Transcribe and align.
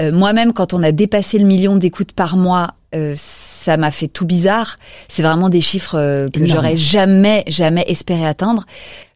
Euh, 0.00 0.12
Moi-même, 0.12 0.52
quand 0.52 0.74
on 0.74 0.82
a 0.82 0.92
dépassé 0.92 1.38
le 1.38 1.44
million 1.44 1.76
d'écoutes 1.76 2.12
par 2.12 2.36
mois, 2.36 2.74
euh, 2.94 3.14
ça 3.16 3.76
m'a 3.76 3.90
fait 3.90 4.08
tout 4.08 4.24
bizarre. 4.24 4.76
C'est 5.08 5.22
vraiment 5.22 5.48
des 5.48 5.60
chiffres 5.60 5.96
euh, 5.98 6.28
que 6.28 6.46
j'aurais 6.46 6.76
jamais, 6.76 7.44
jamais 7.48 7.84
espéré 7.88 8.24
atteindre. 8.26 8.64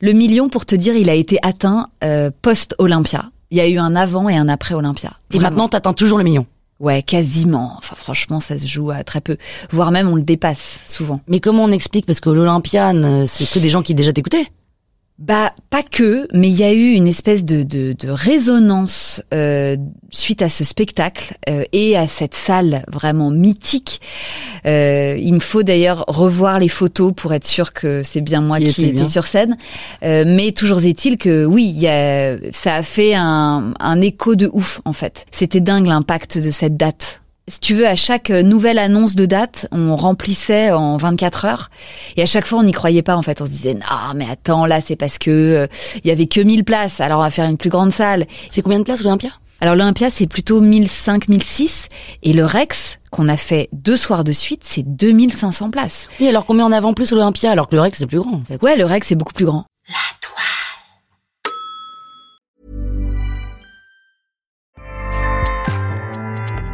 Le 0.00 0.12
million, 0.12 0.48
pour 0.48 0.66
te 0.66 0.74
dire, 0.74 0.94
il 0.94 1.08
a 1.08 1.14
été 1.14 1.38
atteint 1.42 1.88
euh, 2.04 2.30
post-Olympia. 2.42 3.30
Il 3.50 3.58
y 3.58 3.60
a 3.60 3.68
eu 3.68 3.78
un 3.78 3.94
avant 3.96 4.28
et 4.28 4.36
un 4.36 4.48
après 4.48 4.74
Olympia. 4.74 5.12
Et 5.30 5.36
Vraiment. 5.36 5.50
maintenant, 5.50 5.68
t'atteins 5.68 5.92
toujours 5.92 6.18
le 6.18 6.24
million. 6.24 6.46
Ouais, 6.80 7.02
quasiment. 7.02 7.74
Enfin, 7.78 7.94
franchement, 7.96 8.40
ça 8.40 8.58
se 8.58 8.66
joue 8.66 8.90
à 8.90 9.04
très 9.04 9.20
peu. 9.20 9.36
Voire 9.70 9.92
même, 9.92 10.08
on 10.08 10.16
le 10.16 10.22
dépasse 10.22 10.80
souvent. 10.86 11.20
Mais 11.28 11.38
comment 11.38 11.62
on 11.64 11.70
explique? 11.70 12.06
Parce 12.06 12.18
que 12.18 12.28
l'Olympiane, 12.28 13.26
c'est 13.26 13.48
que 13.48 13.58
des 13.60 13.70
gens 13.70 13.82
qui 13.82 13.94
déjà 13.94 14.12
t'écoutaient. 14.12 14.48
Bah, 15.24 15.52
pas 15.70 15.84
que, 15.84 16.26
mais 16.34 16.48
il 16.48 16.56
y 16.58 16.64
a 16.64 16.72
eu 16.72 16.90
une 16.94 17.06
espèce 17.06 17.44
de, 17.44 17.62
de, 17.62 17.92
de 17.96 18.08
résonance 18.08 19.22
euh, 19.32 19.76
suite 20.10 20.42
à 20.42 20.48
ce 20.48 20.64
spectacle 20.64 21.34
euh, 21.48 21.62
et 21.72 21.96
à 21.96 22.08
cette 22.08 22.34
salle 22.34 22.84
vraiment 22.90 23.30
mythique. 23.30 24.00
Euh, 24.66 25.16
il 25.16 25.32
me 25.34 25.38
faut 25.38 25.62
d'ailleurs 25.62 26.04
revoir 26.08 26.58
les 26.58 26.66
photos 26.66 27.12
pour 27.14 27.32
être 27.34 27.46
sûr 27.46 27.72
que 27.72 28.02
c'est 28.02 28.20
bien 28.20 28.40
moi 28.40 28.58
Qui 28.58 28.64
était 28.64 28.82
étais 28.82 28.92
bien. 28.94 29.06
sur 29.06 29.28
scène. 29.28 29.56
Euh, 30.02 30.24
mais 30.26 30.50
toujours 30.50 30.84
est-il 30.84 31.16
que 31.18 31.44
oui, 31.44 31.72
il 31.72 31.80
y 31.80 31.86
a, 31.86 32.36
ça 32.50 32.74
a 32.74 32.82
fait 32.82 33.14
un, 33.14 33.74
un 33.78 34.00
écho 34.00 34.34
de 34.34 34.50
ouf 34.52 34.80
en 34.84 34.92
fait. 34.92 35.26
C'était 35.30 35.60
dingue 35.60 35.86
l'impact 35.86 36.36
de 36.38 36.50
cette 36.50 36.76
date. 36.76 37.21
Si 37.48 37.58
tu 37.58 37.74
veux, 37.74 37.88
à 37.88 37.96
chaque 37.96 38.30
nouvelle 38.30 38.78
annonce 38.78 39.16
de 39.16 39.26
date, 39.26 39.66
on 39.72 39.96
remplissait 39.96 40.70
en 40.70 40.96
24 40.96 41.44
heures. 41.44 41.70
Et 42.16 42.22
à 42.22 42.26
chaque 42.26 42.46
fois, 42.46 42.60
on 42.60 42.62
n'y 42.62 42.72
croyait 42.72 43.02
pas, 43.02 43.16
en 43.16 43.22
fait. 43.22 43.40
On 43.40 43.46
se 43.46 43.50
disait, 43.50 43.74
non, 43.74 44.14
mais 44.14 44.26
attends, 44.30 44.64
là, 44.64 44.80
c'est 44.80 44.94
parce 44.94 45.18
que 45.18 45.30
euh, 45.30 45.66
il 46.04 46.08
y 46.08 46.12
avait 46.12 46.26
que 46.26 46.40
1000 46.40 46.64
places, 46.64 47.00
alors 47.00 47.18
on 47.18 47.22
va 47.22 47.30
faire 47.30 47.48
une 47.48 47.56
plus 47.56 47.70
grande 47.70 47.92
salle. 47.92 48.26
C'est 48.48 48.62
combien 48.62 48.78
de 48.78 48.84
places 48.84 49.02
l'Olympia? 49.02 49.30
Alors 49.60 49.76
l'Olympia, 49.76 50.10
c'est 50.10 50.26
plutôt 50.26 50.60
1005, 50.60 51.28
1006. 51.28 51.88
Et 52.24 52.32
le 52.32 52.44
Rex, 52.44 52.98
qu'on 53.12 53.28
a 53.28 53.36
fait 53.36 53.68
deux 53.72 53.96
soirs 53.96 54.24
de 54.24 54.32
suite, 54.32 54.62
c'est 54.64 54.82
2500 54.84 55.70
places. 55.70 56.08
Oui, 56.20 56.28
alors 56.28 56.46
qu'on 56.46 56.54
met 56.54 56.64
en 56.64 56.72
avant 56.72 56.94
plus 56.94 57.12
l'Olympia, 57.12 57.52
alors 57.52 57.68
que 57.68 57.76
le 57.76 57.82
Rex 57.82 57.98
c'est 57.98 58.06
plus 58.08 58.18
grand. 58.18 58.34
En 58.34 58.42
fait? 58.42 58.60
Ouais, 58.64 58.76
le 58.76 58.84
Rex, 58.84 59.06
c'est 59.06 59.14
beaucoup 59.14 59.34
plus 59.34 59.44
grand. 59.44 59.64